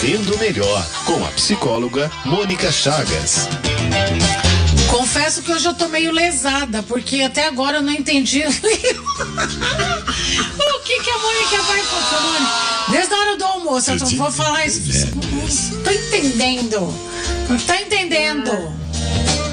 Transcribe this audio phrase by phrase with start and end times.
[0.00, 3.48] Vivendo Melhor, com a psicóloga Mônica Chagas.
[4.88, 8.50] Confesso que hoje eu tô meio lesada, porque até agora eu não entendi o
[10.84, 12.86] que, que a Mônica vai falar.
[12.90, 15.16] Desde a hora do almoço, eu vou falar isso.
[15.16, 16.94] Não tô entendendo.
[17.48, 18.52] Não tá entendendo.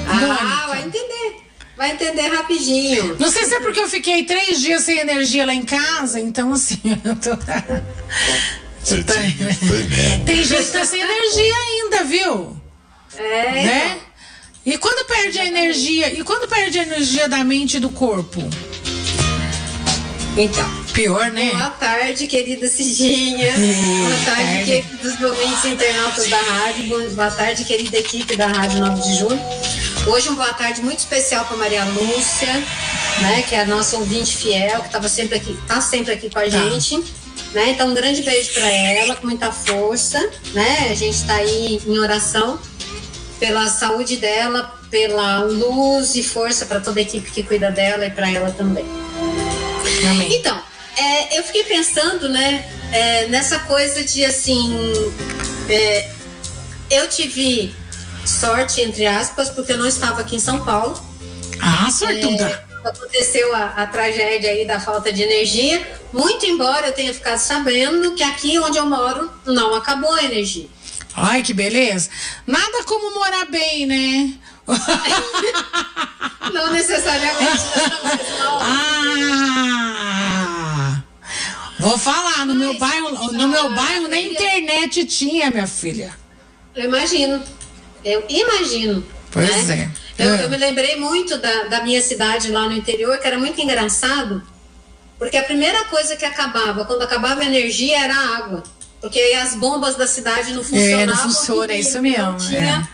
[0.07, 1.38] Ah, vai entender.
[1.75, 3.16] Vai entender rapidinho.
[3.20, 6.54] Não sei se é porque eu fiquei três dias sem energia lá em casa, então
[6.54, 7.32] assim, eu tô.
[8.86, 9.14] Tá...
[10.25, 12.62] Tem gente que tá sem energia ainda, viu?
[13.18, 13.52] É.
[13.52, 14.00] Né?
[14.64, 16.14] E quando perde a energia?
[16.14, 18.42] E quando perde a energia da mente e do corpo?
[20.38, 20.86] Então.
[20.93, 21.52] Pior, né?
[21.52, 23.54] Boa tarde, querida Cidinha.
[23.54, 27.10] Boa tarde, queridos ouvintes internautas da rádio.
[27.15, 29.40] Boa tarde, querida equipe da Rádio 9 de Julho.
[30.07, 32.54] Hoje uma boa tarde muito especial para Maria Lúcia,
[33.22, 36.40] né, que é a nossa ouvinte fiel, que estava sempre aqui, tá sempre aqui com
[36.40, 36.50] a tá.
[36.50, 37.04] gente.
[37.53, 37.70] Né?
[37.70, 40.20] Então, um grande beijo para ela, com muita força.
[40.53, 40.89] Né?
[40.92, 42.59] A gente está aí em oração
[43.40, 48.12] pela saúde dela, pela luz e força para toda a equipe que cuida dela e
[48.12, 48.86] para ela também.
[50.09, 50.36] Amém.
[50.36, 50.58] Então,
[50.98, 54.74] é, eu fiquei pensando, né, é, nessa coisa de assim,
[55.70, 56.09] é,
[56.90, 57.76] eu tive
[58.26, 61.00] sorte entre aspas porque eu não estava aqui em São Paulo.
[61.62, 62.64] Ah, sortuda.
[62.86, 65.86] Aconteceu a, a tragédia aí da falta de energia.
[66.14, 70.67] Muito embora eu tenha ficado sabendo que aqui onde eu moro não acabou a energia.
[71.16, 72.09] Ai, que beleza.
[72.45, 74.33] Nada como morar bem, né?
[76.53, 77.63] não necessariamente.
[78.61, 80.06] ah!
[81.80, 86.13] Vou falar, no Mas, meu bairro, no meu bairro nem internet tinha, minha filha.
[86.75, 87.41] Eu imagino.
[88.03, 89.03] Eu imagino.
[89.31, 89.91] Pois né?
[89.91, 90.05] é.
[90.18, 93.60] Eu, eu, me lembrei muito da, da minha cidade lá no interior, que era muito
[93.60, 94.42] engraçado,
[95.20, 98.64] porque a primeira coisa que acabava, quando acabava a energia, era a água.
[99.02, 101.00] Porque aí as bombas da cidade não funcionavam.
[101.00, 102.32] É, não funciona, é isso mesmo.
[102.32, 102.88] Não tinha é.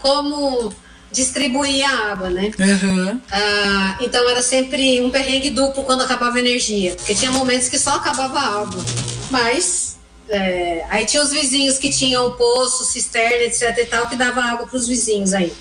[0.00, 0.74] como
[1.10, 2.50] distribuir a água, né?
[2.58, 3.20] Uhum.
[3.30, 6.94] Ah, então era sempre um perrengue duplo quando acabava a energia.
[6.96, 8.84] Porque tinha momentos que só acabava a água.
[9.30, 9.96] Mas
[10.28, 14.66] é, aí tinha os vizinhos que tinham poço, cisterna, etc e tal, que dava água
[14.66, 15.52] para os vizinhos aí.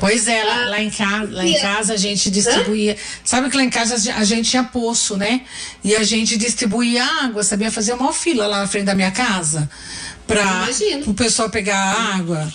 [0.00, 2.96] Pois é, lá, lá, em, casa, lá em casa a gente distribuía.
[3.22, 5.42] Sabe que lá em casa a gente tinha poço, né?
[5.84, 9.68] E a gente distribuía água, sabia fazer uma fila lá na frente da minha casa
[10.26, 10.68] para
[11.06, 11.76] o pessoal pegar
[12.14, 12.50] água.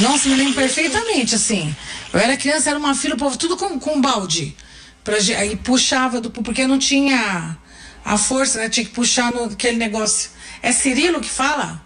[0.00, 1.74] Nossa, me lembro perfeitamente, assim.
[2.12, 4.56] Eu era criança, era uma fila, o povo tudo com, com balde.
[5.04, 7.56] Pra, aí puxava, do, porque não tinha
[8.04, 8.68] a força, né?
[8.68, 10.30] Tinha que puxar no, aquele negócio.
[10.62, 11.80] É Cirilo que fala?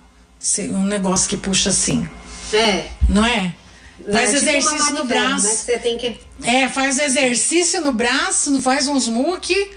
[0.70, 2.08] Um negócio que puxa assim.
[2.52, 2.86] É.
[3.08, 3.54] Não é?
[4.10, 5.46] Faz tipo exercício no braço.
[5.46, 6.20] Né, você tem que...
[6.42, 9.70] É, faz exercício no braço, faz uns muque.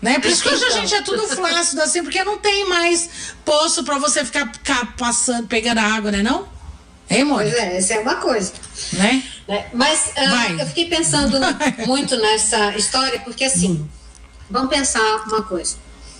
[0.00, 0.18] Né?
[0.18, 3.08] Por isso que hoje a gente é tudo flácido assim, porque não tem mais
[3.44, 6.48] poço para você ficar, ficar, passando, pegando água, né não?
[7.08, 7.54] Hein, Mônica?
[7.56, 8.52] Pois é, essa é uma coisa.
[8.94, 9.22] Né?
[9.48, 11.38] É, mas uh, eu fiquei pensando
[11.86, 13.88] muito nessa história, porque assim, hum.
[14.50, 15.76] vamos pensar uma coisa.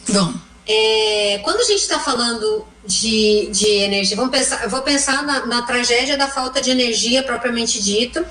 [0.06, 0.36] Vamos.
[0.66, 5.46] É, quando a gente está falando de, de energia, vamos pensar, eu vou pensar na,
[5.46, 8.28] na tragédia da falta de energia propriamente dita.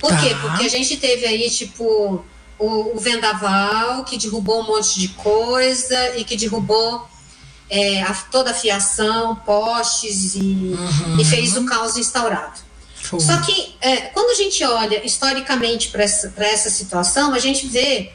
[0.00, 0.20] Por tá.
[0.20, 0.36] quê?
[0.40, 2.24] Porque a gente teve aí, tipo,
[2.58, 7.08] o, o, vendaval que derrubou um monte de coisa e que derrubou
[7.68, 11.20] é, a, toda a fiação, postes e, uhum.
[11.20, 12.68] e fez o caos instaurado.
[13.18, 18.12] Só que é, quando a gente olha historicamente para essa, essa situação, a gente vê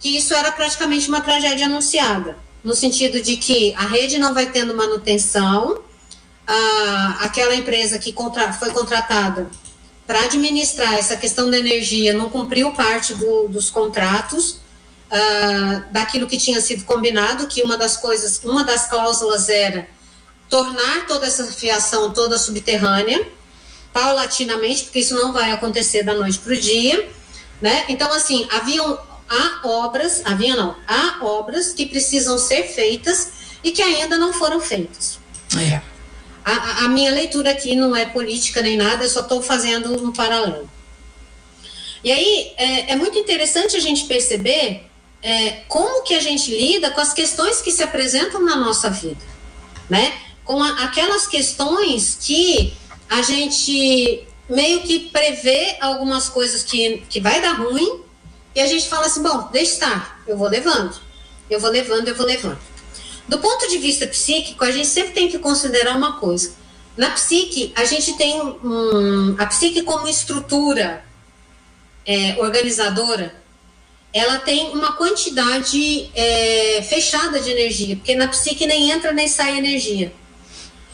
[0.00, 4.46] que isso era praticamente uma tragédia anunciada no sentido de que a rede não vai
[4.46, 5.80] tendo manutenção,
[6.46, 9.50] a, aquela empresa que contra, foi contratada
[10.06, 14.60] para administrar essa questão da energia não cumpriu parte do, dos contratos
[15.10, 19.88] uh, daquilo que tinha sido combinado, que uma das coisas, uma das cláusulas era
[20.48, 23.26] tornar toda essa fiação toda subterrânea,
[23.92, 27.08] paulatinamente, porque isso não vai acontecer da noite para o dia,
[27.60, 27.84] né?
[27.88, 28.98] Então, assim, haviam
[29.32, 33.32] há obras, havia não, há obras que precisam ser feitas
[33.64, 35.18] e que ainda não foram feitas.
[35.56, 35.80] É.
[36.44, 40.12] A, a minha leitura aqui não é política nem nada, eu só estou fazendo um
[40.12, 40.68] paralelo.
[42.04, 44.86] E aí é, é, muito interessante a gente perceber
[45.22, 49.24] é, como que a gente lida com as questões que se apresentam na nossa vida,
[49.88, 50.12] né?
[50.44, 52.74] Com a, aquelas questões que
[53.08, 58.02] a gente meio que prevê algumas coisas que, que vai dar ruim,
[58.54, 60.94] e a gente fala assim: bom, deixa estar, eu vou levando,
[61.48, 62.58] eu vou levando, eu vou levando.
[63.28, 66.54] Do ponto de vista psíquico, a gente sempre tem que considerar uma coisa.
[66.96, 71.04] Na psique, a gente tem um, a psique como estrutura
[72.04, 73.34] é, organizadora,
[74.12, 79.56] ela tem uma quantidade é, fechada de energia, porque na psique nem entra nem sai
[79.56, 80.12] energia.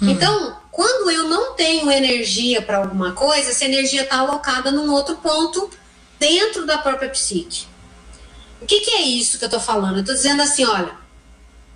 [0.00, 0.10] Hum.
[0.10, 5.16] Então, quando eu não tenho energia para alguma coisa, essa energia está alocada num outro
[5.16, 5.68] ponto
[6.18, 7.66] dentro da própria psique.
[8.60, 9.96] O que, que é isso que eu estou falando?
[9.96, 10.92] Eu estou dizendo assim, olha,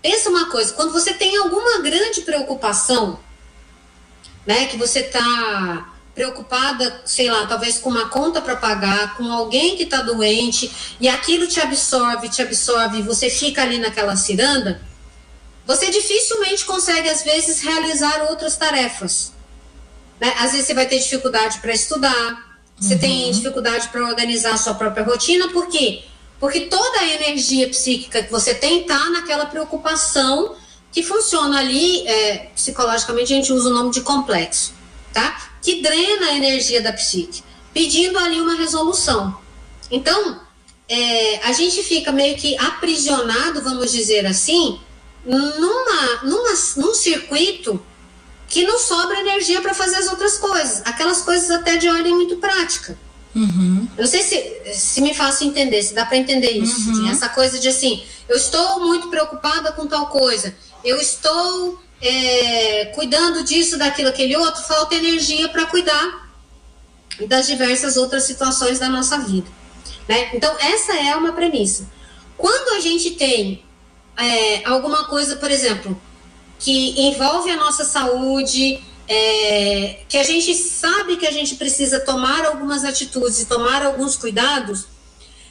[0.02, 3.20] pensa uma coisa, quando você tem alguma grande preocupação,
[4.44, 9.76] né, que você está preocupada, sei lá, talvez com uma conta para pagar, com alguém
[9.76, 14.82] que está doente, e aquilo te absorve, te absorve, e você fica ali naquela ciranda,
[15.64, 19.32] você dificilmente consegue, às vezes, realizar outras tarefas.
[20.20, 20.34] Né?
[20.38, 22.51] Às vezes você vai ter dificuldade para estudar,
[22.82, 23.00] você uhum.
[23.00, 26.02] tem dificuldade para organizar a sua própria rotina, por quê?
[26.40, 30.56] Porque toda a energia psíquica que você tem está naquela preocupação
[30.90, 34.74] que funciona ali, é, psicologicamente a gente usa o nome de complexo,
[35.12, 35.48] tá?
[35.62, 39.38] Que drena a energia da psique, pedindo ali uma resolução.
[39.88, 40.40] Então,
[40.88, 44.80] é, a gente fica meio que aprisionado, vamos dizer assim,
[45.24, 47.80] numa, numa, num circuito
[48.52, 52.36] que não sobra energia para fazer as outras coisas, aquelas coisas até de ordem muito
[52.36, 52.98] prática.
[53.34, 53.88] Uhum.
[53.96, 56.90] Eu não sei se, se me faço entender, se dá para entender isso.
[56.90, 57.10] Uhum.
[57.10, 60.54] Essa coisa de assim, eu estou muito preocupada com tal coisa,
[60.84, 66.30] eu estou é, cuidando disso, daquilo, aquele outro, falta energia para cuidar
[67.26, 69.50] das diversas outras situações da nossa vida.
[70.06, 70.28] Né?
[70.34, 71.90] Então, essa é uma premissa.
[72.36, 73.64] Quando a gente tem
[74.14, 75.98] é, alguma coisa, por exemplo,
[76.62, 82.46] que envolve a nossa saúde, é, que a gente sabe que a gente precisa tomar
[82.46, 84.86] algumas atitudes tomar alguns cuidados,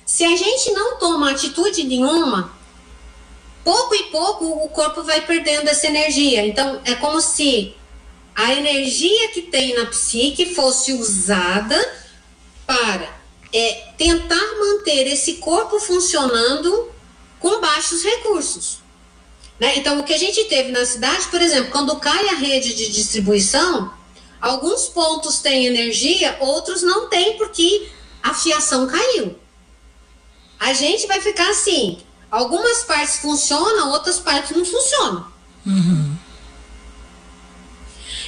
[0.05, 2.53] se a gente não toma atitude nenhuma,
[3.63, 6.45] pouco e pouco o corpo vai perdendo essa energia.
[6.45, 7.75] Então, é como se
[8.33, 11.77] a energia que tem na psique fosse usada
[12.65, 13.21] para
[13.53, 16.89] é, tentar manter esse corpo funcionando
[17.39, 18.80] com baixos recursos.
[19.61, 19.77] Né?
[19.77, 22.91] Então, o que a gente teve na cidade, por exemplo, quando cai a rede de
[22.91, 23.93] distribuição,
[24.41, 27.87] alguns pontos têm energia, outros não têm, porque
[28.23, 29.37] a fiação caiu.
[30.59, 31.99] A gente vai ficar assim:
[32.31, 35.27] algumas partes funcionam, outras partes não funcionam.
[35.63, 36.17] Uhum.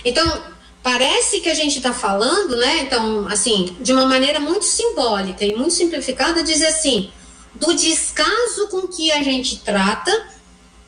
[0.06, 0.44] Então,
[0.84, 2.82] parece que a gente está falando, né?
[2.82, 7.12] Então, assim, de uma maneira muito simbólica e muito simplificada, dizer assim:
[7.56, 10.33] do descaso com que a gente trata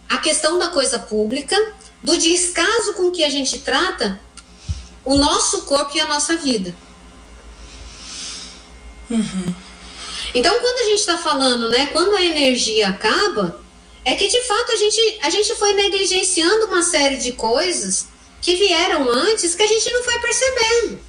[0.10, 1.56] a questão da coisa pública,
[2.04, 4.20] do descaso com que a gente trata
[5.04, 6.76] o nosso corpo e a nossa vida.
[9.10, 9.56] Uhum.
[10.34, 13.62] Então, quando a gente está falando, né, quando a energia acaba,
[14.04, 18.08] é que de fato a gente, a gente foi negligenciando uma série de coisas
[18.42, 21.00] que vieram antes que a gente não foi percebendo,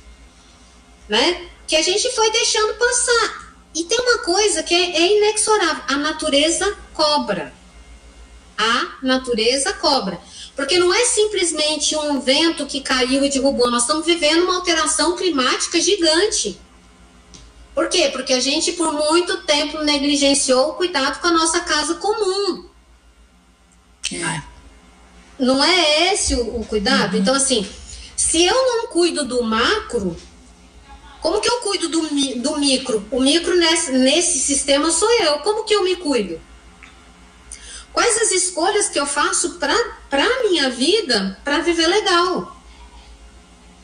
[1.07, 1.49] né?
[1.67, 3.55] Que a gente foi deixando passar.
[3.75, 7.53] E tem uma coisa que é, é inexorável: a natureza cobra.
[8.59, 10.19] A natureza cobra.
[10.55, 15.15] Porque não é simplesmente um vento que caiu e derrubou, nós estamos vivendo uma alteração
[15.15, 16.59] climática gigante.
[17.75, 18.09] Por quê?
[18.11, 22.65] Porque a gente, por muito tempo, negligenciou o cuidado com a nossa casa comum.
[24.11, 24.43] É.
[25.39, 27.15] Não é esse o, o cuidado?
[27.15, 27.21] Uhum.
[27.21, 27.69] Então, assim,
[28.17, 30.17] se eu não cuido do macro,
[31.21, 32.01] como que eu cuido do,
[32.41, 33.07] do micro?
[33.11, 35.41] O micro nesse, nesse sistema sou eu.
[35.41, 36.41] Como que eu me cuido?
[37.97, 39.73] Quais as escolhas que eu faço para
[40.23, 42.55] a minha vida para viver legal?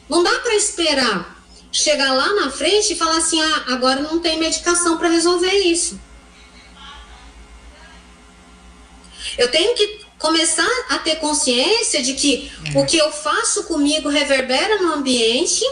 [0.07, 4.39] Não dá para esperar chegar lá na frente e falar assim: ah, agora não tem
[4.39, 5.99] medicação para resolver isso.
[9.39, 12.79] Eu tenho que começar a ter consciência de que é.
[12.79, 15.65] o que eu faço comigo reverbera no ambiente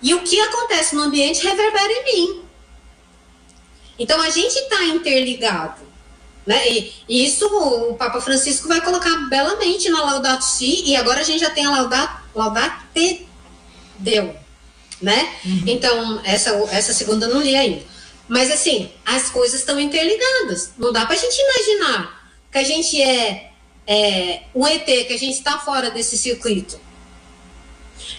[0.00, 2.44] e o que acontece no ambiente reverbera em mim.
[3.98, 5.91] Então a gente está interligado.
[6.46, 6.68] Né?
[6.70, 11.24] E, e, isso o Papa Francisco vai colocar belamente na Laudato Si, e agora a
[11.24, 13.26] gente já tem a Laudato, Laudate
[13.98, 14.34] Deu.
[15.00, 15.34] Né?
[15.44, 15.62] Uhum.
[15.66, 17.82] Então, essa, essa segunda eu não li ainda.
[18.28, 20.72] Mas assim, as coisas estão interligadas.
[20.78, 23.50] Não dá para a gente imaginar que a gente é,
[23.86, 26.78] é um ET, que a gente está fora desse circuito.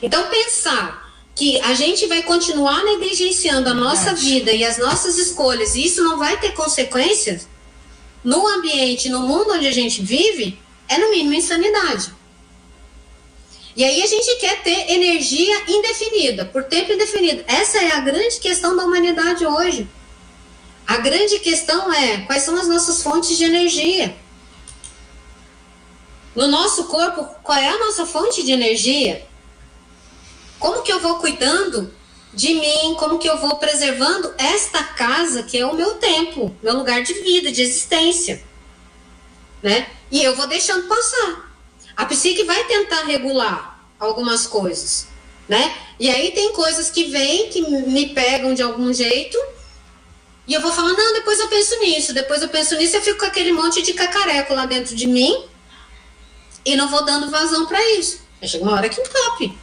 [0.01, 1.03] Então, pensar
[1.36, 6.03] que a gente vai continuar negligenciando a nossa vida e as nossas escolhas, e isso
[6.03, 7.48] não vai ter consequências
[8.24, 12.13] no ambiente, no mundo onde a gente vive, é no mínimo insanidade.
[13.75, 17.44] E aí a gente quer ter energia indefinida, por tempo indefinido.
[17.48, 19.88] Essa é a grande questão da humanidade hoje.
[20.86, 24.15] A grande questão é quais são as nossas fontes de energia.
[26.36, 29.25] No nosso corpo, qual é a nossa fonte de energia?
[30.60, 31.94] Como que eu vou cuidando
[32.33, 32.95] de mim?
[32.95, 37.13] Como que eu vou preservando esta casa que é o meu tempo, meu lugar de
[37.13, 38.43] vida, de existência,
[39.61, 39.87] né?
[40.11, 41.51] E eu vou deixando passar.
[41.95, 45.07] A psique vai tentar regular algumas coisas,
[45.47, 45.75] né?
[45.99, 49.37] E aí tem coisas que vêm, que me pegam de algum jeito,
[50.45, 53.19] e eu vou falar, não, depois eu penso nisso, depois eu penso nisso, eu fico
[53.19, 55.45] com aquele monte de cacareco lá dentro de mim
[56.65, 58.21] e não vou dando vazão para isso.
[58.43, 59.57] Chega uma hora que entope.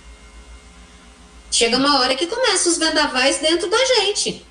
[1.51, 4.47] Chega uma hora que começa os vendavais dentro da gente.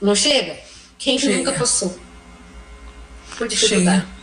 [0.00, 0.58] Não chega?
[0.98, 1.38] Quem chega.
[1.38, 1.98] nunca passou?
[3.36, 4.00] Por dificuldade.
[4.00, 4.18] Chega.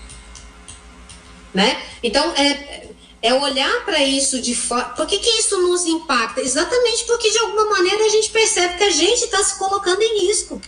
[1.53, 1.81] Né?
[2.01, 2.89] Então, é,
[3.21, 4.85] é olhar para isso de fora.
[4.89, 6.41] Por que, que isso nos impacta?
[6.41, 10.27] Exatamente porque, de alguma maneira, a gente percebe que a gente está se colocando em
[10.27, 10.61] risco.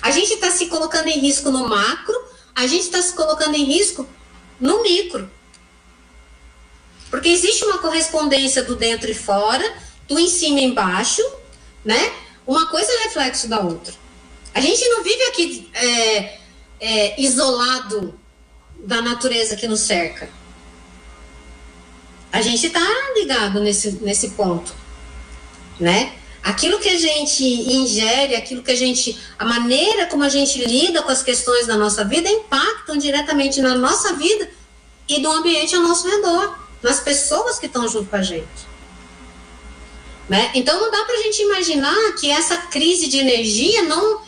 [0.00, 2.14] A gente está se colocando em risco no macro,
[2.54, 4.06] a gente está se colocando em risco
[4.60, 5.30] no micro.
[7.12, 9.62] Porque existe uma correspondência do dentro e fora,
[10.08, 11.22] do em cima e embaixo,
[11.84, 12.10] né?
[12.46, 13.92] Uma coisa é reflexo da outra.
[14.54, 16.38] A gente não vive aqui é,
[16.80, 18.18] é, isolado
[18.78, 20.26] da natureza que nos cerca.
[22.32, 22.80] A gente está
[23.14, 24.74] ligado nesse, nesse ponto,
[25.78, 26.14] né?
[26.42, 31.02] aquilo que a gente ingere, aquilo que a gente, a maneira como a gente lida
[31.02, 34.50] com as questões da nossa vida impactam diretamente na nossa vida
[35.06, 38.72] e do ambiente ao nosso redor, nas pessoas que estão junto com a gente.
[40.28, 40.50] Né?
[40.54, 44.20] Então não dá para a gente imaginar que essa crise de energia não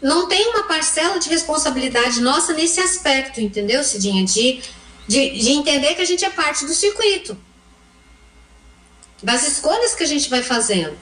[0.00, 4.24] não tem uma parcela de responsabilidade nossa nesse aspecto, entendeu, Cidinha?
[4.24, 4.62] De,
[5.08, 7.36] de, de entender que a gente é parte do circuito,
[9.20, 10.96] das escolhas que a gente vai fazendo.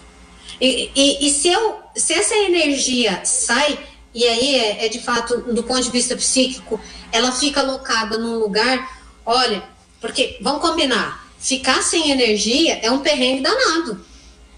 [0.61, 3.79] E, e, e, se, eu, se essa energia sai,
[4.15, 6.81] e aí é, é, de fato, do ponto de vista psíquico,
[7.13, 9.63] ela fica alocada num lugar, olha,
[10.01, 14.05] porque, vamos combinar, ficar sem energia é um perrengue danado.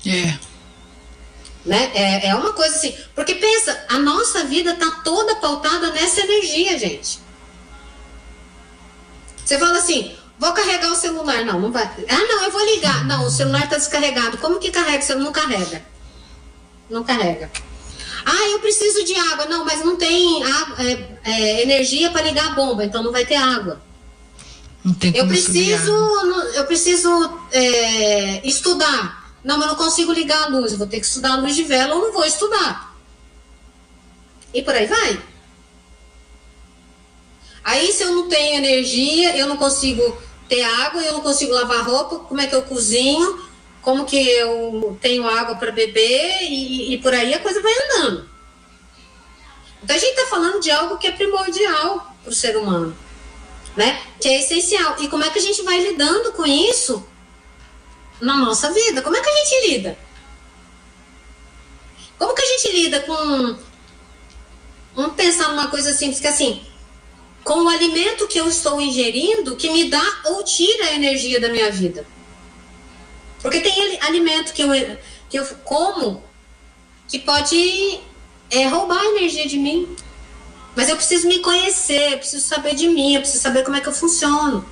[0.06, 0.38] É.
[1.64, 1.90] Né?
[1.94, 6.78] É, é uma coisa assim, porque pensa, a nossa vida tá toda pautada nessa energia,
[6.78, 7.18] gente.
[9.44, 11.44] Você fala assim, Vou carregar o celular.
[11.44, 11.84] Não, não vai.
[12.08, 13.04] Ah, não, eu vou ligar.
[13.06, 14.38] Não, o celular está descarregado.
[14.38, 15.02] Como que carrega?
[15.02, 15.82] Você não carrega.
[16.88, 17.50] Não carrega.
[18.24, 19.46] Ah, eu preciso de água.
[19.46, 23.34] Não, mas não tem é, é, energia para ligar a bomba, então não vai ter
[23.34, 23.80] água.
[24.84, 25.92] Não tem como eu preciso,
[26.54, 29.32] eu preciso é, estudar.
[29.44, 30.72] Não, mas não consigo ligar a luz.
[30.72, 32.96] Eu vou ter que estudar a luz de vela ou não vou estudar.
[34.52, 35.22] E por aí vai.
[37.64, 40.16] Aí, se eu não tenho energia, eu não consigo
[40.48, 43.46] ter água, eu não consigo lavar roupa, como é que eu cozinho,
[43.82, 48.28] como que eu tenho água para beber e, e, por aí a coisa vai andando.
[49.82, 52.96] Então a gente está falando de algo que é primordial para o ser humano,
[53.78, 54.02] né?
[54.20, 54.96] Que é essencial.
[54.98, 57.06] E como é que a gente vai lidando com isso
[58.20, 59.00] na nossa vida?
[59.00, 59.98] Como é que a gente lida?
[62.18, 63.56] Como que a gente lida com.
[64.96, 66.60] Vamos pensar numa coisa simples, que assim,
[67.44, 71.48] com o alimento que eu estou ingerindo que me dá ou tira a energia da
[71.48, 72.04] minha vida.
[73.40, 74.70] Porque tem alimento que eu,
[75.30, 76.20] que eu como
[77.06, 78.00] que pode
[78.50, 79.96] é, roubar a energia de mim.
[80.78, 83.80] Mas eu preciso me conhecer, eu preciso saber de mim, eu preciso saber como é
[83.80, 84.64] que eu funciono.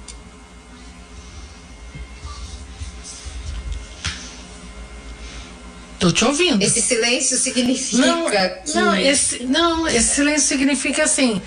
[5.99, 6.63] Tô te ouvindo.
[6.63, 8.73] Esse silêncio significa não, que...
[8.77, 11.43] Não, esse, não, esse silêncio significa assim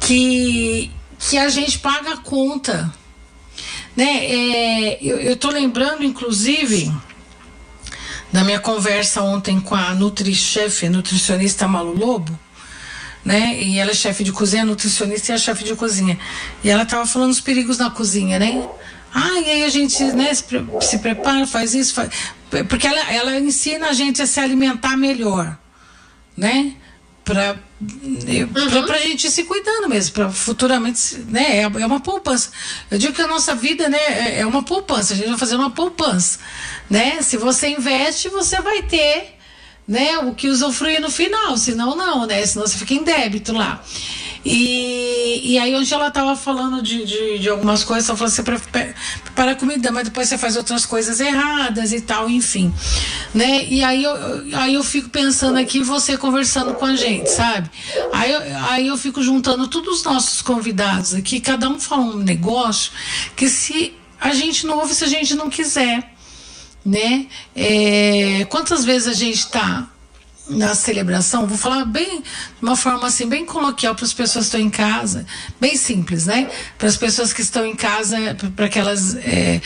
[0.00, 0.90] que,
[1.20, 2.92] que a gente paga a conta.
[3.94, 4.26] Né?
[4.26, 6.92] É, eu, eu tô lembrando, inclusive,
[8.32, 12.36] da minha conversa ontem com a nutri-chefe, nutricionista Malu Lobo,
[13.24, 13.60] né?
[13.62, 16.18] E ela é chefe de cozinha, nutricionista e é chefe de cozinha.
[16.62, 18.68] E ela tava falando dos perigos na cozinha, né?
[19.14, 20.44] Ah, e aí a gente né, se,
[20.80, 22.10] se prepara, faz isso, faz...
[22.68, 25.56] porque ela, ela ensina a gente a se alimentar melhor,
[26.36, 26.72] né?
[27.22, 28.86] Para uhum.
[28.86, 31.58] para a gente ir se cuidando mesmo, para futuramente, né?
[31.58, 32.50] É, é, uma poupança.
[32.90, 35.12] Eu digo que a nossa vida, né, é, é uma poupança.
[35.12, 36.40] A gente vai fazer uma poupança,
[36.90, 37.20] né?
[37.22, 39.36] Se você investe, você vai ter,
[39.92, 41.56] né, o que usufruir no final.
[41.58, 42.44] Senão não, né?
[42.46, 43.82] Senão você fica em débito lá.
[44.44, 48.42] E, e aí onde ela estava falando de, de, de, algumas coisas, ela falou assim,
[48.42, 52.74] prepara comida, mas depois você faz outras coisas erradas e tal, enfim.
[53.32, 53.66] Né?
[53.66, 54.12] E aí eu,
[54.54, 57.70] aí eu fico pensando aqui, você conversando com a gente, sabe?
[58.12, 58.34] Aí,
[58.70, 62.90] aí eu fico juntando todos os nossos convidados aqui, cada um fala um negócio
[63.36, 66.11] que se a gente não ouve se a gente não quiser.
[66.84, 67.26] Né?
[67.54, 69.88] É, quantas vezes a gente está
[70.48, 72.26] na celebração, vou falar bem de
[72.60, 75.24] uma forma assim bem coloquial para as pessoas que estão em casa,
[75.60, 76.50] bem simples, né?
[76.76, 78.16] Para as pessoas que estão em casa,
[78.56, 79.60] para que elas é,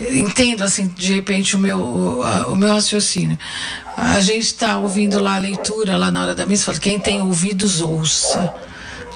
[0.00, 3.38] entendam assim de repente o meu o, o meu raciocínio.
[3.96, 7.20] A gente está ouvindo lá a leitura lá na hora da missa, fala quem tem
[7.20, 8.54] ouvidos ouça.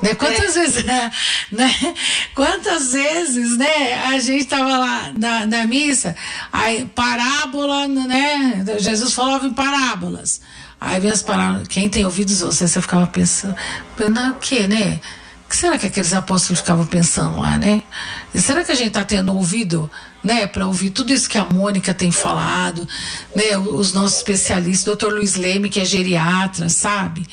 [0.04, 0.14] Né?
[0.14, 0.60] Quantas é.
[0.60, 0.84] vezes,
[1.50, 1.94] né?
[2.34, 3.94] Quantas vezes, né?
[4.04, 6.14] A gente estava lá na, na missa,
[6.52, 8.62] aí parábola, né?
[8.78, 10.42] Jesus falava em parábolas.
[10.78, 11.68] Aí vem as parábolas.
[11.68, 15.00] Quem tem ouvidos, você, você ficava pensando, o quê, né?
[15.46, 17.82] O que será que aqueles apóstolos ficavam pensando lá, né?
[18.34, 19.90] E será que a gente está tendo ouvido,
[20.22, 22.86] né, para ouvir tudo isso que a Mônica tem falado,
[23.36, 27.26] né, os nossos especialistas, doutor Luiz Leme, que é geriatra, sabe?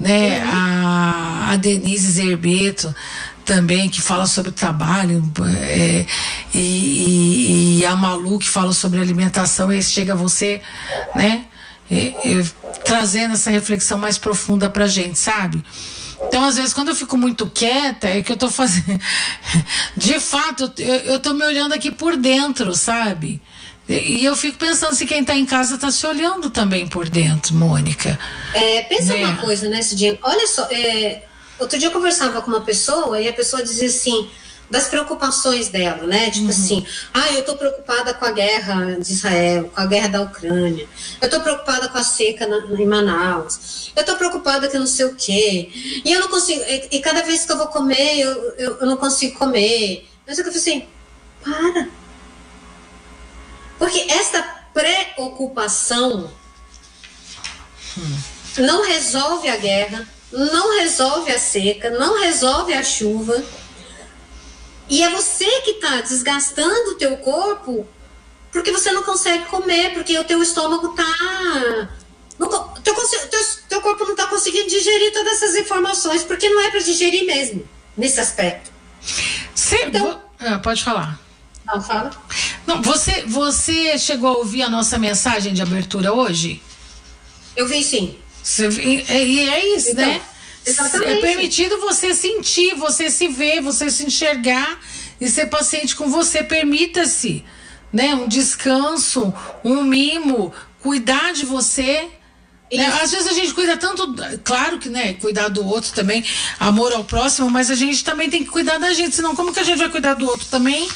[0.00, 2.92] Né, a, a Denise Zerbeto
[3.44, 5.22] também, que fala sobre trabalho,
[5.60, 6.06] é,
[6.54, 10.60] e, e, a Malu, que fala sobre alimentação, e chega você,
[11.14, 11.44] né,
[12.84, 15.62] trazendo essa reflexão mais profunda pra gente, sabe?
[16.26, 19.00] Então, às vezes, quando eu fico muito quieta, é que eu tô fazendo.
[19.96, 23.40] De fato, eu, eu tô me olhando aqui por dentro, sabe?
[23.88, 27.54] E eu fico pensando se quem está em casa está se olhando também por dentro,
[27.54, 28.18] Mônica.
[28.54, 29.24] É, pensa né?
[29.24, 30.18] uma coisa, né, Cidinha?
[30.22, 31.24] Olha só, é,
[31.58, 34.30] outro dia eu conversava com uma pessoa e a pessoa dizia assim:
[34.70, 36.30] das preocupações dela, né?
[36.30, 36.50] Tipo uhum.
[36.50, 40.88] assim, ah, eu estou preocupada com a guerra de Israel, com a guerra da Ucrânia,
[41.20, 45.06] eu estou preocupada com a seca na, em Manaus, eu estou preocupada que não sei
[45.06, 45.70] o quê,
[46.04, 48.86] e eu não consigo, e, e cada vez que eu vou comer, eu, eu, eu
[48.86, 50.08] não consigo comer.
[50.26, 50.86] Mas eu falei assim,
[51.42, 51.88] para.
[53.82, 54.40] Porque essa
[54.72, 56.30] preocupação
[58.56, 63.42] não resolve a guerra, não resolve a seca, não resolve a chuva
[64.88, 67.84] e é você que está desgastando o teu corpo
[68.52, 71.88] porque você não consegue comer, porque o teu estômago está
[72.84, 76.78] teu, teu, teu corpo não está conseguindo digerir todas essas informações, porque não é para
[76.78, 78.70] digerir mesmo, nesse aspecto.
[79.56, 81.18] Sim, então, ah, pode falar.
[81.64, 82.12] Não, fala.
[82.72, 86.62] Não, você, você chegou a ouvir a nossa mensagem de abertura hoje?
[87.54, 88.16] Eu vi sim.
[88.42, 90.20] Você, e, e é isso, então, né?
[90.64, 91.12] Exatamente.
[91.12, 94.80] É permitido você sentir, você se ver, você se enxergar
[95.20, 96.42] e ser paciente com você.
[96.42, 97.44] Permita-se,
[97.92, 98.14] né?
[98.14, 102.08] Um descanso, um mimo, cuidar de você.
[102.72, 102.86] Né?
[103.02, 106.24] Às vezes a gente cuida tanto, claro que, né, cuidar do outro também,
[106.58, 109.60] amor ao próximo, mas a gente também tem que cuidar da gente, senão como que
[109.60, 110.88] a gente vai cuidar do outro também?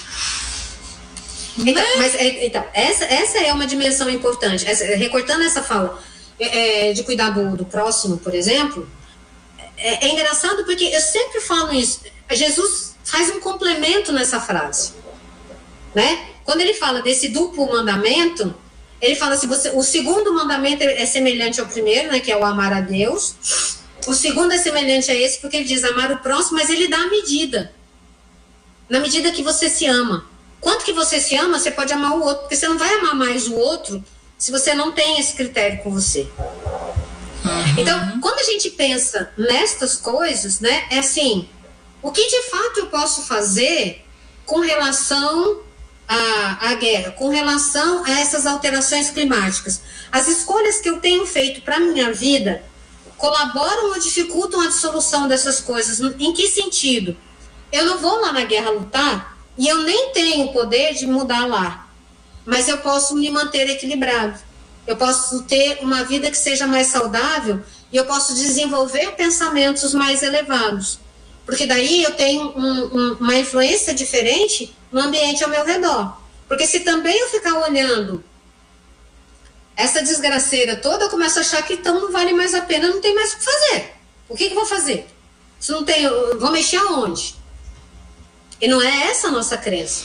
[1.58, 1.94] Então, né?
[1.96, 4.66] mas, é, então essa, essa é uma dimensão importante.
[4.66, 6.02] Essa, recortando essa fala
[6.38, 8.88] é, é, de cuidar do, do próximo, por exemplo,
[9.76, 12.00] é, é engraçado porque eu sempre falo isso.
[12.30, 14.92] Jesus faz um complemento nessa frase,
[15.94, 16.26] né?
[16.44, 18.54] Quando ele fala desse duplo mandamento,
[19.00, 22.20] ele fala assim: você, o segundo mandamento é semelhante ao primeiro, né?
[22.20, 23.34] Que é o amar a Deus.
[24.06, 26.98] O segundo é semelhante a esse porque ele diz amar o próximo, mas ele dá
[26.98, 27.72] a medida.
[28.88, 30.24] Na medida que você se ama.
[30.60, 33.14] Quanto que você se ama, você pode amar o outro, porque você não vai amar
[33.14, 34.02] mais o outro
[34.38, 36.28] se você não tem esse critério com você.
[37.44, 37.74] Uhum.
[37.78, 41.48] Então, quando a gente pensa nestas coisas, né, é assim,
[42.02, 44.04] o que de fato eu posso fazer
[44.44, 45.60] com relação
[46.08, 49.80] à, à guerra, com relação a essas alterações climáticas?
[50.10, 52.62] As escolhas que eu tenho feito para minha vida
[53.16, 56.00] colaboram ou dificultam a dissolução dessas coisas?
[56.18, 57.16] Em que sentido?
[57.72, 61.46] Eu não vou lá na guerra lutar e eu nem tenho o poder de mudar
[61.46, 61.88] lá,
[62.44, 64.38] mas eu posso me manter equilibrado
[64.86, 67.60] eu posso ter uma vida que seja mais saudável
[67.92, 71.00] e eu posso desenvolver pensamentos mais elevados.
[71.44, 76.16] Porque daí eu tenho um, um, uma influência diferente no ambiente ao meu redor.
[76.48, 78.22] Porque se também eu ficar olhando
[79.76, 83.00] essa desgraceira toda, eu começo a achar que então não vale mais a pena, não
[83.00, 83.94] tem mais o que fazer.
[84.28, 85.06] O que, que eu vou fazer?
[85.58, 87.34] Se não tem, vou mexer aonde?
[88.60, 90.04] E não é essa a nossa crença.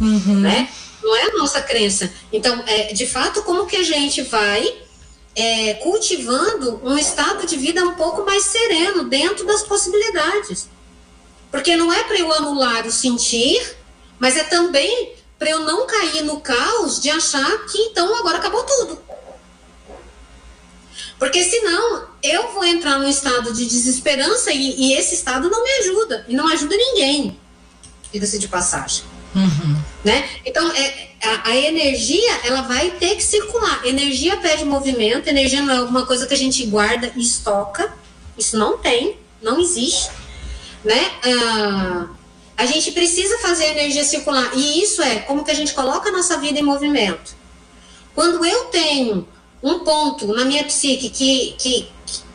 [0.00, 0.40] Uhum.
[0.40, 0.68] Né?
[1.02, 2.12] não é a nossa crença.
[2.32, 4.76] Então, é, de fato, como que a gente vai
[5.34, 10.68] é, cultivando um estado de vida um pouco mais sereno, dentro das possibilidades?
[11.50, 13.76] Porque não é para eu anular o sentir,
[14.18, 18.64] mas é também para eu não cair no caos de achar que então agora acabou
[18.64, 19.00] tudo.
[21.18, 25.70] Porque senão eu vou entrar num estado de desesperança e, e esse estado não me
[25.78, 27.40] ajuda, e não ajuda ninguém,
[28.12, 29.04] diga-se de passagem.
[29.34, 29.76] Uhum.
[30.04, 30.28] Né?
[30.44, 33.84] Então, é, a, a, energia ela vai ter que circular.
[33.84, 37.92] Energia pede movimento, energia não é alguma coisa que a gente guarda e estoca.
[38.36, 40.10] Isso não tem, não existe.
[40.84, 41.10] Né?
[41.24, 42.06] Ah,
[42.56, 44.50] a gente precisa fazer a energia circular.
[44.54, 47.36] E isso é como que a gente coloca a nossa vida em movimento.
[48.14, 49.28] Quando eu tenho
[49.62, 51.88] um ponto na minha psique que, que,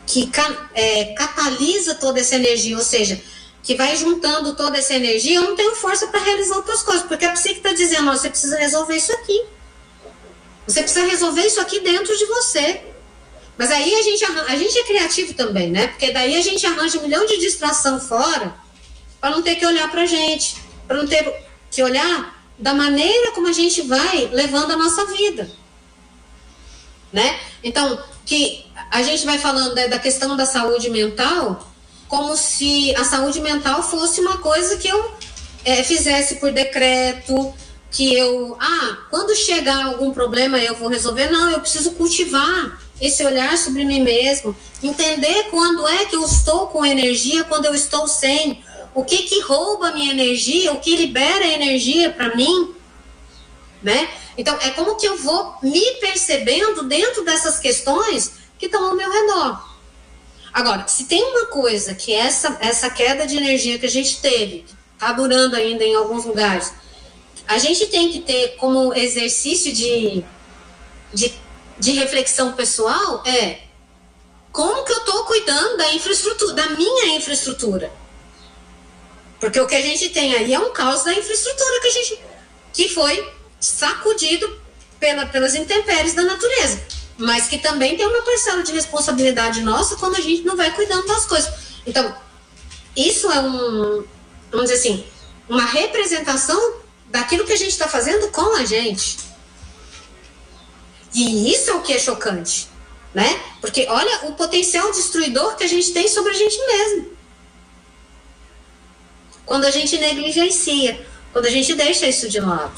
[0.06, 0.40] que, que
[0.74, 3.20] é, catalisa toda essa energia, ou seja,
[3.64, 7.24] que vai juntando toda essa energia, eu não tenho força para realizar outras coisas, porque
[7.24, 9.42] a psique está dizendo, ó, você precisa resolver isso aqui.
[10.66, 12.82] Você precisa resolver isso aqui dentro de você.
[13.56, 15.86] Mas aí a gente, a gente é criativo também, né?
[15.86, 18.54] Porque daí a gente arranja um milhão de distração fora
[19.18, 21.24] para não ter que olhar para gente, para não ter
[21.70, 25.50] que olhar da maneira como a gente vai levando a nossa vida,
[27.10, 27.40] né?
[27.62, 31.73] Então, que a gente vai falando né, da questão da saúde mental
[32.08, 35.12] como se a saúde mental fosse uma coisa que eu
[35.64, 37.54] é, fizesse por decreto,
[37.90, 41.30] que eu, ah, quando chegar algum problema eu vou resolver.
[41.30, 46.68] Não, eu preciso cultivar esse olhar sobre mim mesmo, entender quando é que eu estou
[46.68, 48.62] com energia, quando eu estou sem,
[48.94, 52.74] o que que rouba minha energia, o que libera energia para mim,
[53.82, 54.08] né?
[54.36, 59.10] Então, é como que eu vou me percebendo dentro dessas questões que estão ao meu
[59.10, 59.73] redor.
[60.54, 64.64] Agora, se tem uma coisa que essa, essa queda de energia que a gente teve,
[64.92, 66.72] está durando ainda em alguns lugares,
[67.48, 70.22] a gente tem que ter como exercício de,
[71.12, 71.34] de,
[71.76, 73.62] de reflexão pessoal é
[74.52, 77.92] como que eu estou cuidando da infraestrutura, da minha infraestrutura.
[79.40, 82.20] Porque o que a gente tem aí é um caos da infraestrutura que a gente
[82.72, 84.60] que foi sacudido
[85.00, 86.80] pela, pelas intempéries da natureza.
[87.16, 91.06] Mas que também tem uma parcela de responsabilidade nossa quando a gente não vai cuidando
[91.06, 91.52] das coisas.
[91.86, 92.14] Então,
[92.96, 94.04] isso é um,
[94.50, 95.06] vamos dizer assim,
[95.48, 96.74] uma representação
[97.06, 99.18] daquilo que a gente está fazendo com a gente.
[101.14, 102.68] E isso é o que é chocante,
[103.12, 103.40] né?
[103.60, 107.12] Porque olha o potencial destruidor que a gente tem sobre a gente mesmo.
[109.46, 112.74] Quando a gente negligencia, quando a gente deixa isso de lado.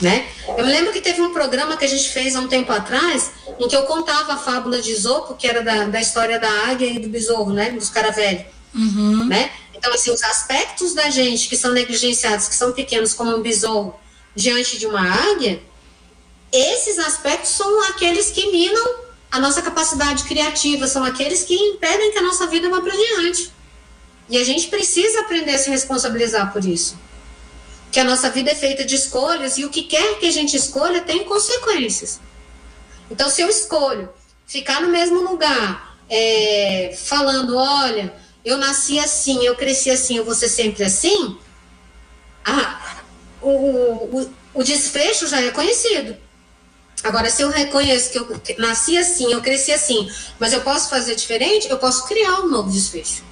[0.00, 0.28] Né?
[0.56, 3.32] Eu me lembro que teve um programa que a gente fez há um tempo atrás,
[3.58, 6.86] em que eu contava a fábula de Isopo, que era da, da história da águia
[6.86, 7.70] e do besouro, né?
[7.70, 8.44] Dos caravelhos.
[8.74, 9.26] Uhum.
[9.26, 9.50] Né?
[9.74, 13.94] Então, assim, os aspectos da gente que são negligenciados, que são pequenos, como um besouro,
[14.34, 15.60] diante de uma águia,
[16.52, 22.18] esses aspectos são aqueles que minam a nossa capacidade criativa, são aqueles que impedem que
[22.18, 23.52] a nossa vida vá para diante.
[24.28, 26.98] E a gente precisa aprender a se responsabilizar por isso.
[27.90, 30.56] Que a nossa vida é feita de escolhas e o que quer que a gente
[30.56, 32.20] escolha tem consequências.
[33.10, 34.08] Então, se eu escolho
[34.46, 40.34] ficar no mesmo lugar, é, falando, olha, eu nasci assim, eu cresci assim, eu vou
[40.34, 41.36] ser sempre assim,
[42.44, 43.02] ah,
[43.42, 46.16] o, o, o desfecho já é conhecido.
[47.04, 51.14] Agora, se eu reconheço que eu nasci assim, eu cresci assim, mas eu posso fazer
[51.14, 53.22] diferente, eu posso criar um novo desfecho.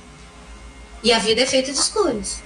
[1.02, 2.42] E a vida é feita de escolhas.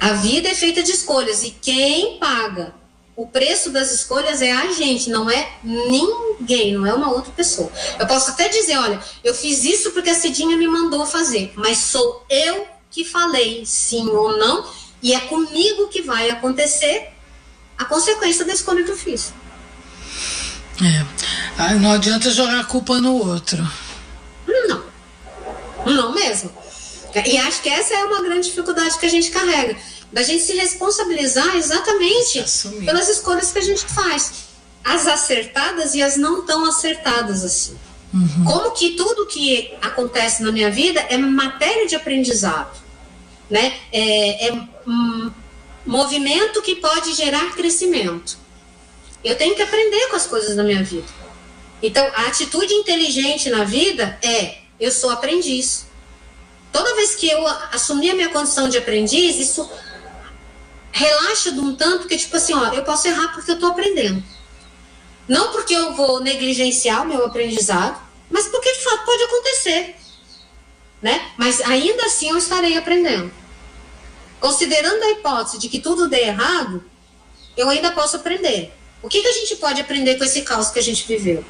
[0.00, 2.74] A vida é feita de escolhas e quem paga
[3.16, 7.70] o preço das escolhas é a gente, não é ninguém, não é uma outra pessoa.
[7.98, 11.78] Eu posso até dizer, olha, eu fiz isso porque a Cidinha me mandou fazer, mas
[11.78, 14.64] sou eu que falei sim ou não,
[15.02, 17.10] e é comigo que vai acontecer
[17.76, 19.32] a consequência da escolha que eu fiz.
[20.80, 21.74] É.
[21.74, 23.66] Não adianta jogar a culpa no outro.
[24.46, 24.84] Não.
[25.84, 26.52] Não mesmo.
[27.14, 29.76] E acho que essa é uma grande dificuldade que a gente carrega
[30.12, 32.44] da gente se responsabilizar exatamente
[32.84, 34.48] pelas escolhas que a gente faz,
[34.82, 37.76] as acertadas e as não tão acertadas assim.
[38.12, 38.44] Uhum.
[38.44, 42.74] Como que tudo que acontece na minha vida é matéria de aprendizado,
[43.50, 43.74] né?
[43.92, 44.52] É, é
[44.86, 45.30] um
[45.84, 48.38] movimento que pode gerar crescimento.
[49.22, 51.06] Eu tenho que aprender com as coisas da minha vida.
[51.82, 55.86] Então, a atitude inteligente na vida é: eu sou aprendiz.
[56.72, 59.68] Toda vez que eu assumir a minha condição de aprendiz, isso
[60.90, 64.22] relaxa de um tanto que, tipo assim, ó, eu posso errar porque eu tô aprendendo.
[65.26, 68.00] Não porque eu vou negligenciar o meu aprendizado,
[68.30, 69.96] mas porque de fato pode acontecer.
[71.00, 71.30] Né?
[71.36, 73.30] Mas ainda assim eu estarei aprendendo.
[74.40, 76.84] Considerando a hipótese de que tudo dê errado,
[77.56, 78.72] eu ainda posso aprender.
[79.02, 81.44] O que, que a gente pode aprender com esse caos que a gente viveu?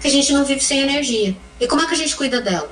[0.00, 1.36] Que a gente não vive sem energia.
[1.60, 2.70] E como é que a gente cuida dela?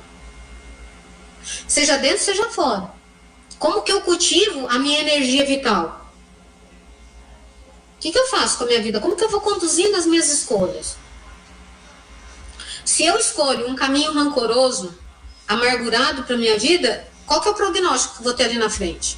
[1.67, 2.91] Seja dentro, seja fora.
[3.59, 6.11] Como que eu cultivo a minha energia vital?
[7.95, 8.99] O que, que eu faço com a minha vida?
[8.99, 10.95] Como que eu vou conduzindo as minhas escolhas?
[12.85, 14.97] Se eu escolho um caminho rancoroso,
[15.47, 18.69] amargurado para minha vida, qual que é o prognóstico que eu vou ter ali na
[18.69, 19.17] frente?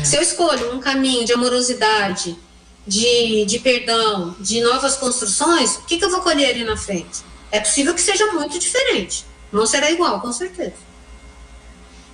[0.00, 0.04] É.
[0.04, 2.38] Se eu escolho um caminho de amorosidade,
[2.86, 7.22] de, de perdão, de novas construções, o que, que eu vou colher ali na frente?
[7.50, 9.24] É possível que seja muito diferente.
[9.52, 10.74] Não será igual, com certeza.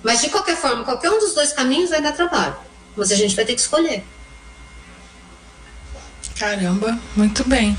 [0.03, 2.55] Mas de qualquer forma, qualquer um dos dois caminhos vai dar trabalho.
[2.95, 4.03] Mas a gente vai ter que escolher.
[6.37, 7.77] Caramba, muito bem.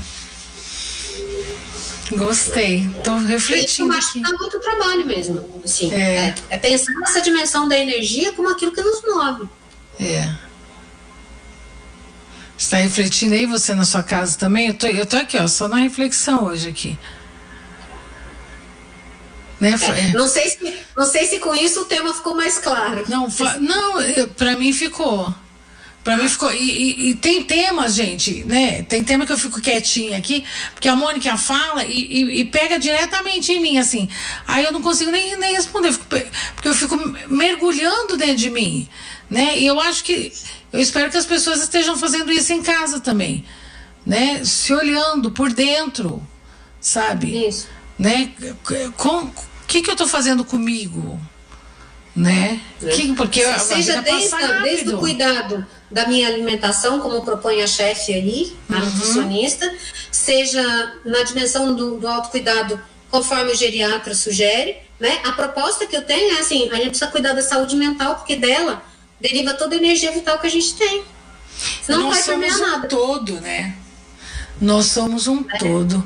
[2.11, 2.89] Gostei.
[2.97, 3.97] Estou refletindo.
[3.97, 5.61] Isso dá muito trabalho mesmo.
[5.63, 6.27] Assim, é.
[6.27, 9.49] É, é pensar nessa dimensão da energia como aquilo que nos move.
[9.99, 10.33] É.
[12.57, 14.67] Está refletindo aí, você na sua casa também?
[14.67, 16.97] Eu tô, eu tô aqui, ó, só na reflexão hoje aqui.
[19.63, 19.79] Né?
[19.81, 23.05] É, não, sei se, não sei se com isso o tema ficou mais claro.
[23.07, 23.29] Não,
[23.61, 25.33] não para mim ficou.
[26.03, 26.51] Para mim ficou.
[26.51, 28.83] E, e, e, tem tema, gente, né?
[28.83, 33.53] Tem tema que eu fico quietinha aqui, porque a Mônica fala e, e, pega diretamente
[33.53, 34.09] em mim, assim.
[34.45, 36.97] Aí eu não consigo nem, nem responder, porque eu fico
[37.29, 38.85] mergulhando dentro de mim,
[39.29, 39.57] né?
[39.57, 40.33] E eu acho que.
[40.73, 43.45] Eu espero que as pessoas estejam fazendo isso em casa também,
[44.05, 44.43] né?
[44.43, 46.21] Se olhando por dentro,
[46.81, 47.47] sabe?
[47.47, 47.69] Isso.
[47.97, 48.31] Né?
[48.97, 49.31] Com,
[49.67, 51.19] que, que eu estou fazendo comigo?
[52.15, 52.61] Né?
[52.81, 52.87] É.
[52.89, 58.55] Que, porque Seja desde, desde o cuidado da minha alimentação, como propõe a chefe aí,
[58.69, 58.85] a uhum.
[58.85, 59.73] nutricionista,
[60.11, 65.19] seja na dimensão do, do autocuidado, conforme o geriatra sugere, né?
[65.23, 68.35] A proposta que eu tenho é assim, a gente precisa cuidar da saúde mental, porque
[68.35, 68.83] dela
[69.19, 71.03] deriva toda a energia vital que a gente tem.
[71.81, 72.87] Senão não vai permear um nada.
[72.87, 73.75] todo, né?
[74.59, 75.57] Nós somos um é.
[75.57, 76.03] todo.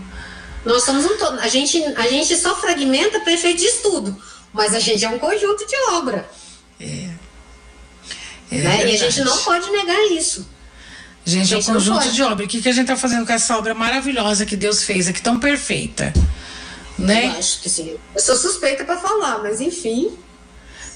[0.67, 1.39] Nós somos um todo.
[1.39, 5.17] A gente, a gente só fragmenta para efeito de estudo, mas a gente é um
[5.17, 6.29] conjunto de obra.
[6.77, 7.09] É.
[8.51, 8.91] É né?
[8.91, 10.45] E a gente não pode negar isso.
[11.23, 12.45] Gente, é um conjunto de obra.
[12.45, 15.21] O que, que a gente está fazendo com essa obra maravilhosa que Deus fez aqui,
[15.21, 16.13] tão perfeita?
[16.99, 17.27] Né?
[17.27, 17.95] Eu acho que sim.
[18.13, 20.17] Eu sou suspeita para falar, mas enfim.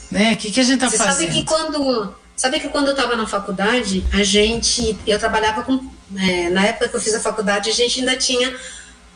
[0.10, 0.34] Né?
[0.34, 1.30] O que, que a gente está fazendo?
[1.30, 4.98] Sabe que quando, sabe que quando eu estava na faculdade, a gente.
[5.08, 5.90] Eu trabalhava com.
[6.18, 8.54] É, na época que eu fiz a faculdade, a gente ainda tinha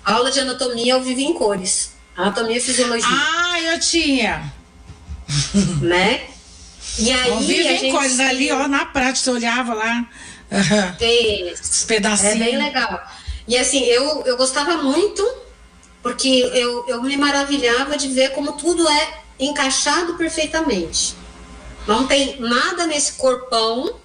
[0.06, 1.94] aula de anatomia ao vivo em cores.
[2.16, 3.08] Anatomia e fisiologia.
[3.10, 4.54] Ah, eu tinha.
[5.82, 6.28] Né?
[7.00, 7.32] E aí.
[7.32, 7.92] Ao vivo em gente...
[7.92, 10.08] cores ali, ó, na prática, você olhava lá.
[10.46, 11.52] Uhum.
[11.52, 12.36] Os pedacinhos.
[12.36, 13.04] É bem legal.
[13.48, 15.28] E assim, eu, eu gostava muito,
[16.04, 21.16] porque eu, eu me maravilhava de ver como tudo é encaixado perfeitamente.
[21.88, 23.96] Não tem nada nesse corpão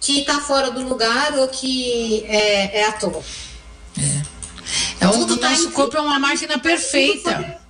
[0.00, 3.22] que está fora do lugar ou que é, é à toa.
[5.00, 5.04] É.
[5.04, 7.60] é o tá nosso corpo é uma máquina perfeita.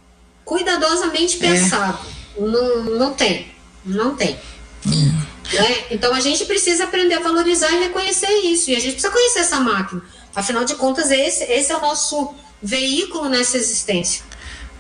[0.44, 1.40] Cuidadosamente é.
[1.40, 1.98] pensado.
[2.36, 2.40] É.
[2.40, 3.52] Não, não tem.
[3.84, 4.38] Não tem.
[4.86, 5.22] Hum.
[5.52, 5.84] Né?
[5.90, 8.70] Então a gente precisa aprender a valorizar e reconhecer isso.
[8.70, 10.02] E a gente precisa conhecer essa máquina.
[10.34, 14.24] Afinal de contas, esse, esse é o nosso veículo nessa existência.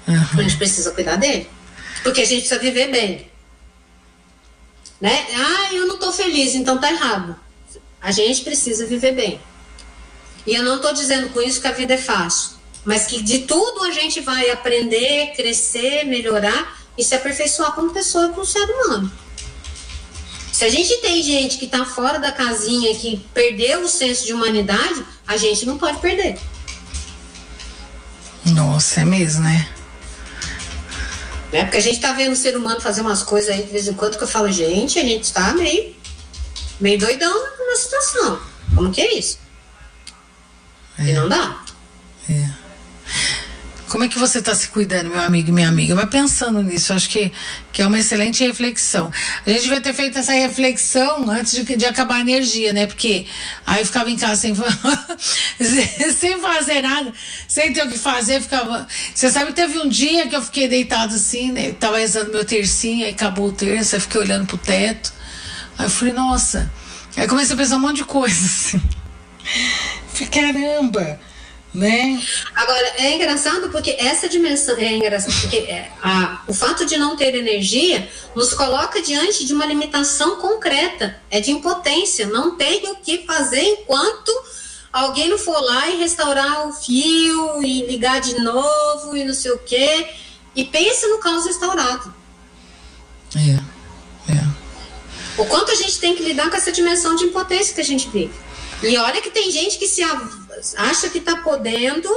[0.06, 0.40] Uhum.
[0.40, 1.48] A gente precisa cuidar dele.
[2.02, 3.30] Porque a gente precisa viver bem.
[5.00, 5.26] Né?
[5.34, 7.36] Ah, eu não estou feliz, então tá errado.
[8.00, 9.40] A gente precisa viver bem.
[10.46, 12.50] E eu não estou dizendo com isso que a vida é fácil,
[12.84, 18.28] mas que de tudo a gente vai aprender, crescer, melhorar e se aperfeiçoar como pessoa
[18.28, 19.10] como ser humano.
[20.52, 24.32] Se a gente tem gente que está fora da casinha, que perdeu o senso de
[24.32, 26.38] humanidade, a gente não pode perder.
[28.46, 29.68] Nossa, é mesmo, né?
[31.52, 31.64] Né?
[31.64, 33.94] Porque a gente tá vendo o ser humano fazer umas coisas aí de vez em
[33.94, 35.94] quando que eu falo, gente, a gente tá meio,
[36.80, 37.34] meio doidão
[37.66, 38.40] na situação.
[38.74, 39.38] Como que é isso?
[40.98, 41.10] É.
[41.10, 41.56] E não dá.
[42.28, 42.66] É.
[43.88, 45.94] Como é que você está se cuidando, meu amigo e minha amiga?
[45.94, 47.32] Vai pensando nisso, acho que,
[47.72, 49.12] que é uma excelente reflexão.
[49.46, 52.86] A gente vai ter feito essa reflexão antes de, de acabar a energia, né?
[52.86, 53.26] Porque
[53.64, 57.12] aí eu ficava em casa sem, sem fazer nada,
[57.46, 58.88] sem ter o que fazer, ficava.
[59.14, 61.70] Você sabe que teve um dia que eu fiquei deitado assim, né?
[61.72, 65.12] Tava rezando meu tercinho, aí acabou o terço, aí fiquei olhando pro teto.
[65.78, 66.70] Aí eu falei, nossa.
[67.16, 68.82] Aí comecei a pensar um monte de coisa, assim.
[70.32, 71.20] Caramba!
[71.76, 72.22] né?
[72.54, 77.16] Agora, é engraçado porque essa dimensão, é engraçado porque é, a, o fato de não
[77.16, 82.96] ter energia nos coloca diante de uma limitação concreta, é de impotência, não tem o
[82.96, 84.32] que fazer enquanto
[84.90, 89.50] alguém não for lá e restaurar o fio e ligar de novo e não sei
[89.50, 90.08] o quê,
[90.54, 92.14] e pensa no caos restaurado.
[93.36, 94.46] É, é.
[95.36, 98.08] O quanto a gente tem que lidar com essa dimensão de impotência que a gente
[98.08, 98.32] vive.
[98.82, 100.02] E olha que tem gente que se
[100.76, 102.08] acha que está podendo,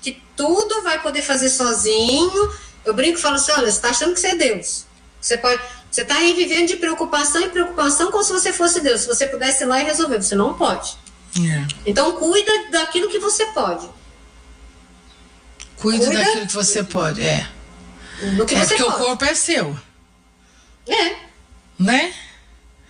[0.00, 2.52] que tudo vai poder fazer sozinho.
[2.84, 4.84] Eu brinco e falo assim: olha, você está achando que você é Deus.
[5.20, 5.62] Você pode.
[5.90, 9.02] Você está aí vivendo de preocupação e preocupação como se você fosse Deus.
[9.02, 10.96] Se você pudesse ir lá e resolver, você não pode.
[11.38, 11.66] É.
[11.86, 13.88] Então cuida daquilo que você pode.
[15.76, 17.46] Cuide cuida daquilo que você pode, é.
[18.22, 18.82] É porque pode.
[18.82, 19.76] o corpo é seu.
[20.86, 21.16] É.
[21.78, 22.14] Né?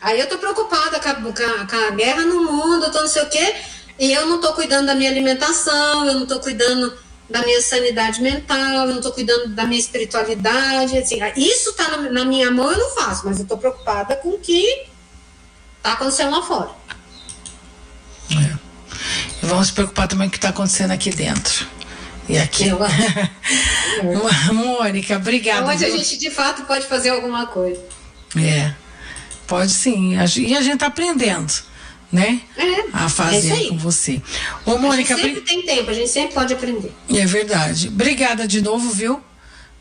[0.02, 3.30] Aí eu tô preocupada com a, com a, guerra no mundo, tô não sei o
[3.30, 3.54] quê.
[3.98, 6.92] E eu não estou cuidando da minha alimentação, eu não estou cuidando
[7.30, 10.98] da minha sanidade mental, eu não estou cuidando da minha espiritualidade.
[10.98, 14.30] Assim, isso está na, na, minha mão, eu não faço, mas eu estou preocupada com
[14.30, 14.86] o que
[15.78, 16.70] está acontecendo lá fora.
[18.32, 18.56] É.
[19.46, 21.66] Vamos se preocupar também com o que está acontecendo aqui dentro.
[22.28, 22.68] E aqui.
[22.68, 22.78] Eu,
[24.52, 25.66] Mônica, obrigada.
[25.66, 27.80] Onde a gente de fato pode fazer alguma coisa.
[28.36, 28.72] É,
[29.46, 30.14] pode sim.
[30.14, 30.18] E
[30.56, 31.52] a gente está aprendendo
[32.12, 32.42] né?
[32.58, 33.68] É, a é fazer aí.
[33.68, 34.20] com você.
[34.66, 36.92] Ô, A Mônica, gente sempre tem tempo, a gente sempre pode aprender.
[37.08, 37.88] é verdade.
[37.88, 39.18] Obrigada de novo, viu?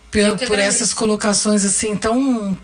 [0.10, 0.62] Por agradeço.
[0.62, 2.58] essas colocações assim tão,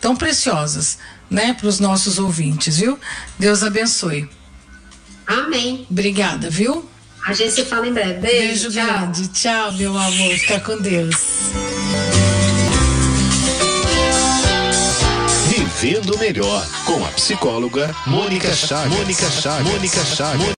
[0.00, 0.98] tão preciosas,
[1.30, 2.98] né, para os nossos ouvintes, viu?
[3.38, 4.28] Deus abençoe.
[5.26, 5.86] Amém.
[5.90, 6.88] Obrigada, viu?
[7.26, 8.20] A gente se fala em breve.
[8.20, 8.86] Beijo, Beijo tchau.
[8.86, 9.28] grande.
[9.28, 10.38] Tchau, meu amor.
[10.38, 11.16] Fica com Deus.
[15.80, 18.92] Vivendo melhor com a psicóloga Mônica Chagas.
[18.92, 19.68] Mônica Chagas.
[19.68, 20.42] Mônica Chagas.